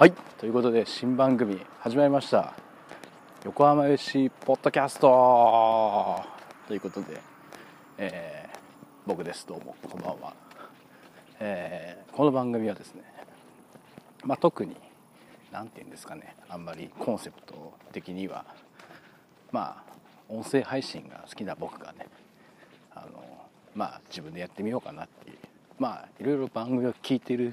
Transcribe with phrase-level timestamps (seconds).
[0.00, 0.12] はい。
[0.38, 2.54] ということで新番組始まりました。
[3.44, 6.24] 横浜 FC ポッドキャスト。
[6.66, 7.20] ということで、
[7.98, 8.58] えー、
[9.04, 9.46] 僕です。
[9.46, 10.32] どうもこんばんは、
[11.38, 13.02] えー、この番組はですね、
[14.24, 14.74] まあ、特に
[15.52, 18.46] 何て言うんですかねあんまりコンセプト的には
[19.52, 19.92] まあ
[20.30, 22.06] 音声配信が好きな僕がね
[22.94, 23.22] あの
[23.74, 25.36] まあ自分でやってみようかなっていう
[25.78, 27.52] まあいろいろ番組を聞いてる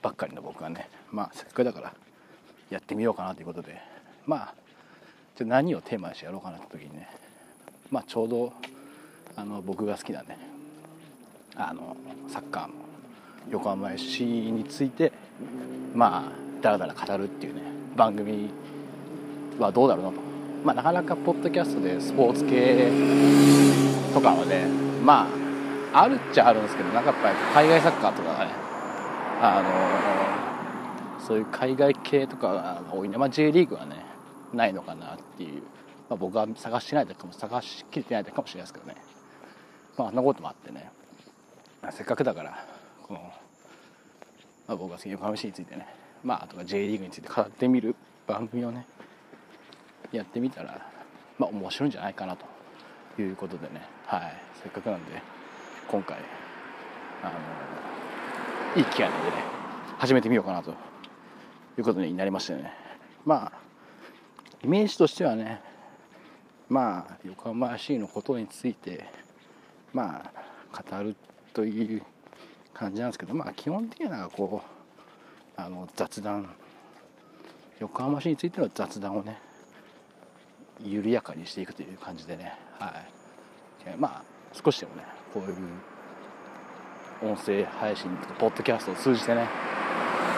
[0.00, 1.94] ばっかりの僕がねまあせっかくだから
[2.70, 3.92] やってみようかなということで。
[4.26, 4.54] まあ
[5.36, 7.08] じゃ何をテーマにしてやろうかなって時にね。
[7.90, 8.52] まあちょうど
[9.36, 10.38] あの僕が好きなね
[11.56, 11.96] あの
[12.28, 12.74] サッカーの
[13.50, 15.12] 横浜 FC について
[15.94, 17.62] まあだらだら語るっていうね
[17.96, 18.50] 番組
[19.58, 20.20] はどうだろうなと。
[20.64, 22.90] まあなかなかポッドキャストでスポーツ系
[24.14, 24.66] とかはね
[25.04, 25.26] ま
[25.92, 28.52] ああるっちゃあるんですけどなんかやっぱり海外サッカーとかがね
[29.40, 30.31] あの
[31.26, 34.04] そういう海外系とかが多いね、まあ、J リーグはね
[34.52, 35.62] ないのかなっていう、
[36.08, 38.96] まあ、僕は探してないだかも探しきれてないだかもしれないですけどね。
[39.96, 40.90] まああんなこともあってね。
[41.90, 42.64] せっかくだから
[43.02, 45.86] この、まあ、僕が好きな横浜市についてね。
[46.24, 47.94] まああとか J リーグについて語ってみる
[48.26, 48.86] 番組をね
[50.12, 50.86] やってみたら
[51.38, 53.82] まあ面白いんじゃないかなということでね。
[54.06, 54.42] はい。
[54.62, 55.22] せっかくなんで
[55.88, 56.18] 今回
[57.22, 57.32] あ
[58.76, 59.36] のいい機会なのでね
[59.98, 60.74] 始めてみようかなと
[61.78, 62.72] いうことになりましてね。
[63.24, 63.52] まあ
[64.62, 65.60] イメージとしてはね
[66.68, 69.04] まあ横浜 FC のことについて
[69.92, 70.30] ま
[70.72, 71.16] あ語る
[71.52, 72.02] という
[72.72, 76.54] 感じなんですけどまあ基本的にはこうあの雑談。
[77.80, 79.38] 横浜市についての雑談をね
[80.80, 82.94] 緩やかにしていくという感じでねは
[83.86, 83.96] い。
[83.98, 85.02] まあ少しでもね
[85.34, 89.48] こういう音声配信とかポッドキャストを通じてね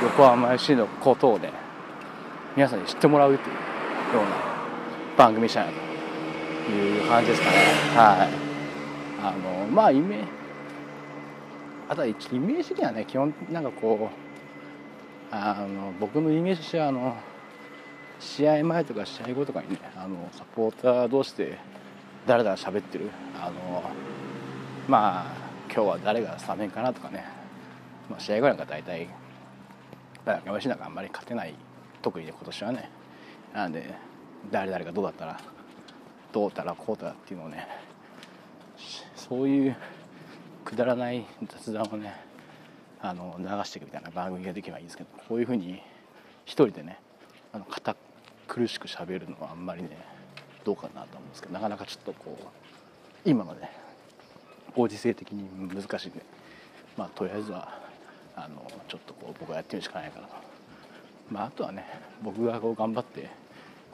[0.04, 1.50] 横浜 FC のことをね
[2.56, 4.36] 皆さんに知ってもらうというような
[5.16, 5.72] 番組にしたいな
[6.66, 7.56] という感じですかね。
[7.96, 8.44] はい。
[9.22, 10.24] あのまあイメ
[11.88, 17.16] あとはイメージ的にはね基本なんかこうあの僕のイメージとしてはあの
[18.20, 21.58] 試合前とか試合後とかにねあのサポーター同士で
[22.26, 23.10] だらだ喋ってる
[23.40, 23.82] あの
[24.86, 27.24] まあ今日は誰がスタメンかなとかね、
[28.10, 29.08] まあ、試合後なんか大体
[30.24, 30.36] な
[30.74, 31.54] んかあんまり勝てない
[32.02, 32.90] 特にね今年はね。
[33.54, 33.94] なんで
[34.50, 35.40] 誰々がどうだったら
[36.32, 37.68] どうたらこうたらっていうのをね
[39.14, 39.76] そういう
[40.64, 42.14] くだらない雑談をね
[43.00, 45.80] あの流していくみたいな番組ができればいいんですけどこういうふうに
[46.44, 46.98] 一人でね
[47.52, 47.96] あの堅
[48.48, 49.90] 苦しく喋るのはあんまりね
[50.64, 52.44] どうかなと思うんですけどなかなかちょっとこう
[53.24, 53.70] 今のね
[54.74, 56.22] ご時世的に難しいんで
[56.96, 57.83] まあとりあえずは
[58.36, 60.34] あのちょっとこう僕はやってみるしかないかなと。
[61.30, 61.84] まあ、あとはね
[62.22, 63.30] 僕がこう頑張って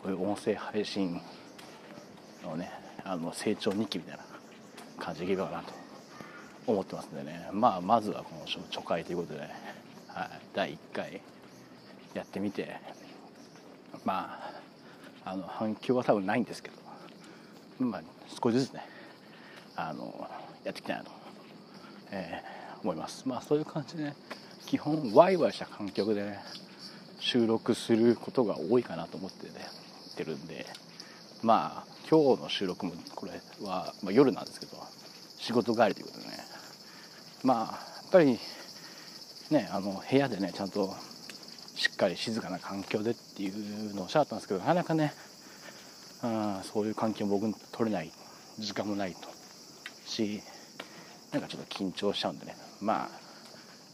[0.03, 1.21] こういう音声配信
[2.43, 2.71] のね
[3.05, 4.25] あの成長日記みたいな
[4.99, 5.81] 感じでいけばなと。
[6.67, 7.49] 思ってますんでね。
[7.53, 9.51] まあまずはこの初回ということで、はい、
[10.55, 11.21] 第1回
[12.15, 12.77] やってみて。
[14.05, 14.39] ま
[15.25, 17.85] ああの反響は多分ないんですけど。
[17.85, 18.03] まあ
[18.43, 18.87] 少しずつね
[19.77, 20.29] あの
[20.65, 21.11] やっていきたいなと、
[22.11, 23.29] えー、思います。
[23.29, 24.17] まあそういう感じでね
[24.67, 26.41] 基本ワイワイした環境でね
[27.19, 29.53] 収録することが多いかなと思ってね
[30.13, 30.67] ってるんで。
[31.43, 33.33] まあ今日の収録もこれ
[33.63, 34.77] は、まあ、夜なんですけど
[35.39, 36.33] 仕事帰りということでね。
[37.43, 37.59] まあ
[38.03, 38.39] やっぱり
[39.51, 40.95] ねあの部屋でねちゃんと
[41.77, 45.15] しっかり静かな環境でっていうのをおっしゃったんですけどなかなかね、
[46.23, 48.11] うん、そういう環境も僕に取れない
[48.59, 49.29] 時間もないと。
[50.05, 50.43] し
[51.33, 52.57] なんかちょっと緊張しちゃうんでね。
[52.81, 53.09] ま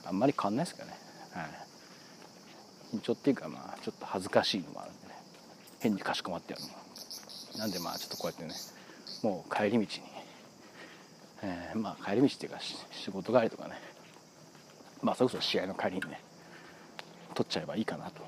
[0.04, 0.94] ああんまり変わんないですけどね、
[1.32, 5.14] はい、緊張っていうかまあちょっと恥ずかしいのもあるんでね。
[5.80, 7.58] 変にかしこまってやるの。
[7.58, 8.54] なんでまあちょっとこうやってね
[9.22, 9.86] もう帰り道に、
[11.42, 13.74] えー、まあ帰り道っていうか仕事帰りとかね。
[15.02, 16.20] まあそれこそ試合の帰りにね
[17.34, 18.26] 撮っちゃえばいいかなと。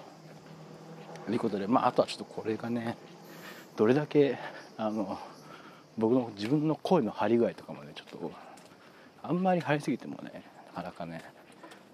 [1.33, 2.97] いうことでまああとはちょっとこれがね
[3.77, 4.39] どれだけ
[4.77, 5.19] あの
[5.97, 8.33] 僕の自分の声の張り具合とかもねちょっと
[9.23, 10.43] あんまり張りすぎてもね
[10.75, 11.23] なかなかね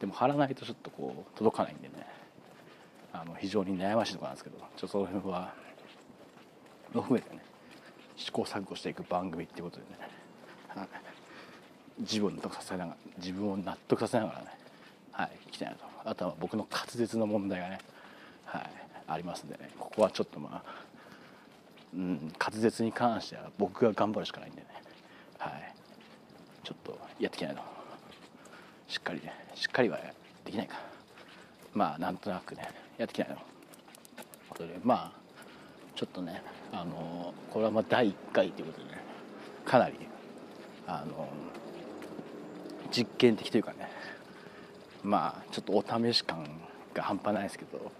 [0.00, 2.06] でも張らないとちょっとこう届かないんでね。
[3.12, 5.54] あの非常に悩ましいところなんですけどちょっとその辺は
[6.92, 7.40] 含めてね
[8.16, 10.88] 試行錯誤していく番組っていうことでね、
[12.00, 14.46] 自分を納得させながら自分を納得させながらね
[15.12, 15.84] はいいきたいなと。
[16.04, 17.78] あとは僕の滑舌の問題がね
[18.46, 18.70] はい
[19.06, 19.70] ありますんでね。
[19.78, 20.84] ここはちょっとまあ
[21.94, 24.66] うん、滑舌に関しては僕が頑張るしかないんでね、
[27.18, 27.62] やっていきないと。
[28.88, 29.98] しっかりねしっかりは
[30.44, 30.76] できないか。
[31.74, 32.68] まあなんとなくね
[32.98, 33.46] やっていきたいなという
[34.48, 35.12] ことでまあ
[35.94, 39.00] ちょっとねあのこれはまあ第1回ということでね
[39.64, 39.94] かなり
[40.86, 41.28] あの
[42.90, 43.90] 実験的というかね
[45.02, 46.46] まあちょっとお試し感
[46.94, 47.90] が半端ないですけど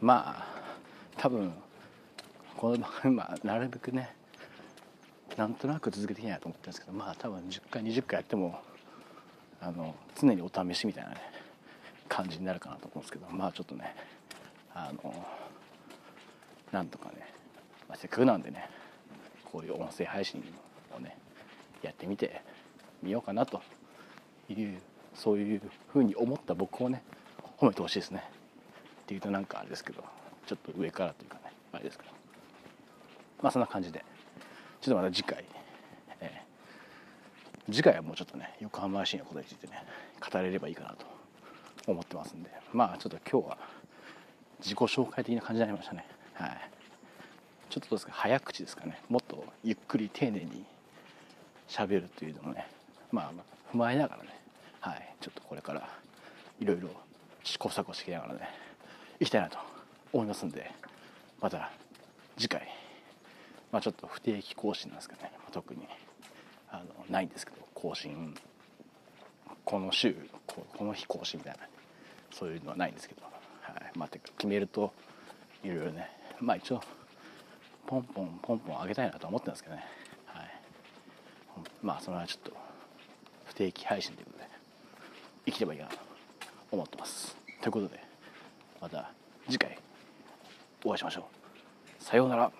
[0.00, 0.46] まあ
[1.16, 1.52] 多分
[2.56, 4.14] この番組まあなるべくね
[5.40, 8.60] なんとなく続けていきたいなと思ってるんですけどまあ多分10回20回やっても
[9.62, 11.16] あの常にお試しみたいなね
[12.10, 13.96] 感じになるかなと思うんですけどまあちょっとね
[14.74, 15.14] あの
[16.70, 17.32] なんとかね、
[17.88, 18.68] まあ、せっかくなんでね
[19.50, 20.44] こういう音声配信
[20.94, 21.16] をね
[21.80, 22.42] やってみて
[23.02, 23.62] みようかなと
[24.50, 24.78] いう
[25.14, 27.02] そういうふうに思った僕をね
[27.56, 28.24] 褒めてほしいですね。
[29.04, 30.04] っていうとなんかあれですけど
[30.46, 32.10] ちょっと上からというかねあれですけど。
[33.40, 34.04] まあそんな感じで。
[34.80, 35.44] ちょっとまた次回、
[36.20, 39.84] えー、次回はもうちょっとね横浜市のことについてね
[40.20, 41.06] 語れればいいかなと
[41.86, 42.50] 思ってますんで。
[42.72, 43.58] まあちょっと今日は
[44.60, 46.06] 自己紹介的な感じになりましたね。
[46.34, 46.70] はい。
[47.68, 48.12] ちょっとどうですか？
[48.12, 49.00] 早口ですかね。
[49.08, 50.64] もっとゆっくり丁寧に
[51.68, 52.66] 喋るというのもね。
[53.12, 53.32] まあ
[53.72, 54.30] 踏まえながらね。
[54.80, 55.14] はい。
[55.20, 55.88] ちょっとこれから
[56.58, 56.88] いろいろ
[57.44, 58.48] 試行錯誤していきながらね
[59.20, 59.58] いきたいなと
[60.12, 60.70] 思いますんで。
[61.40, 61.70] また
[62.36, 62.68] 次回。
[63.72, 65.86] まあちょっと不定期更新なんですけどね、まあ、特に
[66.70, 68.34] あのないんですけど更新。
[69.64, 71.60] この週この日更新みたいな。
[72.32, 73.98] そういうのはないんですけど、はい。
[73.98, 74.92] まあ、て決めると
[75.64, 76.10] いろいろね。
[76.40, 76.80] まあ一応
[77.86, 79.84] ポンポンポンポン上げたいなと思ってるんですけどね、
[80.26, 80.50] はい、
[81.82, 82.56] まあそれはちょっと
[83.46, 84.48] 不定期配信ということで
[85.46, 85.98] 生きればいいかなと
[86.70, 87.36] 思ってます。
[87.60, 88.00] ということで
[88.80, 89.10] また
[89.46, 89.76] 次回
[90.84, 91.26] お会いしましょ
[92.00, 92.02] う。
[92.02, 92.52] さようなら。